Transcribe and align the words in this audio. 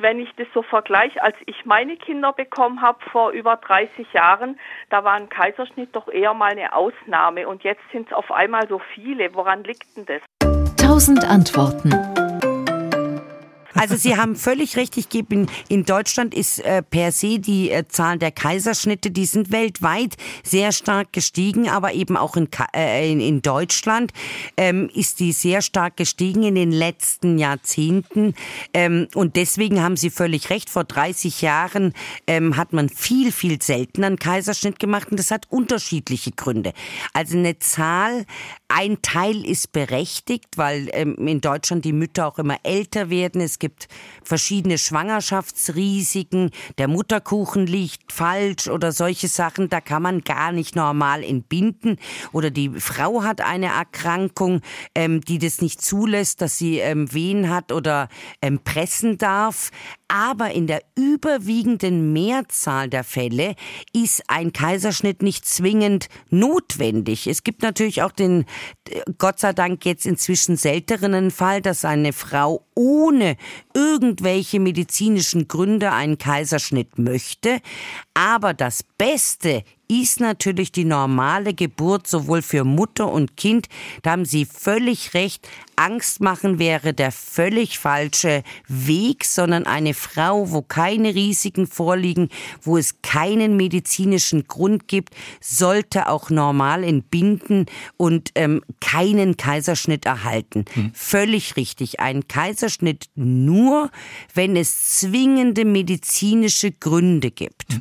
Wenn 0.00 0.18
ich 0.18 0.28
das 0.36 0.48
so 0.52 0.62
vergleiche, 0.62 1.22
als 1.22 1.36
ich 1.46 1.64
meine 1.64 1.96
Kinder 1.96 2.32
bekommen 2.32 2.82
habe 2.82 2.98
vor 3.12 3.30
über 3.30 3.56
30 3.56 4.12
Jahren, 4.12 4.58
da 4.90 5.04
war 5.04 5.12
ein 5.12 5.28
Kaiserschnitt 5.28 5.94
doch 5.94 6.08
eher 6.08 6.34
mal 6.34 6.50
eine 6.50 6.74
Ausnahme 6.74 7.46
und 7.46 7.62
jetzt 7.62 7.82
sind 7.92 8.08
es 8.08 8.12
auf 8.12 8.32
einmal 8.32 8.66
so 8.68 8.80
viele. 8.94 9.32
Woran 9.34 9.62
liegt 9.62 9.96
denn 9.96 10.06
das? 10.06 10.20
Tausend 10.76 11.24
Antworten. 11.24 11.92
Also 13.84 13.96
Sie 13.96 14.16
haben 14.16 14.34
völlig 14.34 14.78
recht. 14.78 14.96
Ich 14.96 15.10
gebe 15.10 15.34
in, 15.34 15.46
in 15.68 15.84
Deutschland 15.84 16.32
ist 16.32 16.58
äh, 16.60 16.82
per 16.82 17.12
se 17.12 17.38
die 17.38 17.70
äh, 17.70 17.86
Zahl 17.86 18.18
der 18.18 18.30
Kaiserschnitte, 18.30 19.10
die 19.10 19.26
sind 19.26 19.52
weltweit 19.52 20.16
sehr 20.42 20.72
stark 20.72 21.12
gestiegen, 21.12 21.68
aber 21.68 21.92
eben 21.92 22.16
auch 22.16 22.34
in, 22.34 22.48
äh, 22.74 23.12
in, 23.12 23.20
in 23.20 23.42
Deutschland 23.42 24.10
ähm, 24.56 24.88
ist 24.94 25.20
die 25.20 25.32
sehr 25.32 25.60
stark 25.60 25.98
gestiegen 25.98 26.44
in 26.44 26.54
den 26.54 26.72
letzten 26.72 27.36
Jahrzehnten. 27.36 28.34
Ähm, 28.72 29.06
und 29.14 29.36
deswegen 29.36 29.82
haben 29.82 29.98
Sie 29.98 30.08
völlig 30.08 30.48
recht. 30.48 30.70
Vor 30.70 30.84
30 30.84 31.42
Jahren 31.42 31.92
ähm, 32.26 32.56
hat 32.56 32.72
man 32.72 32.88
viel, 32.88 33.32
viel 33.32 33.60
seltener 33.60 34.06
einen 34.06 34.18
Kaiserschnitt 34.18 34.78
gemacht 34.78 35.08
und 35.10 35.18
das 35.18 35.30
hat 35.30 35.44
unterschiedliche 35.50 36.30
Gründe. 36.30 36.72
Also 37.12 37.36
eine 37.36 37.58
Zahl, 37.58 38.24
ein 38.68 39.02
Teil 39.02 39.44
ist 39.44 39.72
berechtigt, 39.72 40.56
weil 40.56 40.88
ähm, 40.92 41.28
in 41.28 41.42
Deutschland 41.42 41.84
die 41.84 41.92
Mütter 41.92 42.26
auch 42.26 42.38
immer 42.38 42.56
älter 42.62 43.10
werden. 43.10 43.42
Es 43.42 43.58
gibt 43.58 43.73
verschiedene 44.22 44.78
Schwangerschaftsrisiken, 44.78 46.50
der 46.78 46.88
Mutterkuchen 46.88 47.66
liegt 47.66 48.12
falsch 48.12 48.68
oder 48.68 48.92
solche 48.92 49.28
Sachen, 49.28 49.68
da 49.68 49.80
kann 49.80 50.02
man 50.02 50.22
gar 50.22 50.52
nicht 50.52 50.76
normal 50.76 51.22
entbinden. 51.22 51.98
Oder 52.32 52.50
die 52.50 52.70
Frau 52.80 53.22
hat 53.22 53.40
eine 53.40 53.66
Erkrankung, 53.66 54.60
ähm, 54.94 55.20
die 55.20 55.38
das 55.38 55.60
nicht 55.60 55.82
zulässt, 55.82 56.40
dass 56.40 56.58
sie 56.58 56.78
ähm, 56.78 57.12
Wehen 57.12 57.50
hat 57.50 57.72
oder 57.72 58.08
ähm, 58.40 58.60
pressen 58.62 59.18
darf. 59.18 59.70
Aber 60.08 60.52
in 60.52 60.66
der 60.66 60.82
überwiegenden 60.96 62.12
Mehrzahl 62.12 62.88
der 62.88 63.04
Fälle 63.04 63.54
ist 63.92 64.22
ein 64.28 64.52
Kaiserschnitt 64.52 65.22
nicht 65.22 65.46
zwingend 65.46 66.08
notwendig. 66.30 67.26
Es 67.26 67.42
gibt 67.42 67.62
natürlich 67.62 68.02
auch 68.02 68.12
den, 68.12 68.44
Gott 69.18 69.40
sei 69.40 69.52
Dank 69.52 69.84
jetzt 69.84 70.06
inzwischen 70.06 70.56
seltenen 70.56 71.30
Fall, 71.30 71.62
dass 71.62 71.84
eine 71.84 72.12
Frau 72.12 72.64
ohne 72.74 73.36
irgendwelche 73.74 74.60
medizinischen 74.60 75.48
Gründe 75.48 75.92
einen 75.92 76.18
Kaiserschnitt 76.18 76.98
möchte. 76.98 77.60
Aber 78.14 78.54
das 78.54 78.82
Beste 78.98 79.64
ist 79.88 80.20
natürlich 80.20 80.72
die 80.72 80.84
normale 80.84 81.54
Geburt 81.54 82.06
sowohl 82.06 82.42
für 82.42 82.64
Mutter 82.64 83.10
und 83.10 83.36
Kind. 83.36 83.68
Da 84.02 84.12
haben 84.12 84.24
Sie 84.24 84.44
völlig 84.44 85.14
recht. 85.14 85.48
Angst 85.76 86.20
machen 86.20 86.58
wäre 86.58 86.94
der 86.94 87.10
völlig 87.10 87.78
falsche 87.78 88.42
Weg, 88.68 89.24
sondern 89.24 89.66
eine 89.66 89.94
Frau, 89.94 90.50
wo 90.50 90.62
keine 90.62 91.14
Risiken 91.14 91.66
vorliegen, 91.66 92.28
wo 92.62 92.76
es 92.76 93.02
keinen 93.02 93.56
medizinischen 93.56 94.46
Grund 94.46 94.88
gibt, 94.88 95.14
sollte 95.40 96.08
auch 96.08 96.30
normal 96.30 96.84
entbinden 96.84 97.66
und 97.96 98.30
ähm, 98.34 98.62
keinen 98.80 99.36
Kaiserschnitt 99.36 100.06
erhalten. 100.06 100.64
Hm. 100.74 100.92
Völlig 100.94 101.56
richtig. 101.56 102.00
Ein 102.00 102.28
Kaiserschnitt 102.28 103.06
nur, 103.14 103.90
wenn 104.32 104.56
es 104.56 105.00
zwingende 105.00 105.64
medizinische 105.64 106.70
Gründe 106.70 107.30
gibt. 107.30 107.64